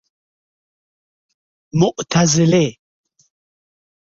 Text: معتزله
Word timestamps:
معتزله 1.79 2.65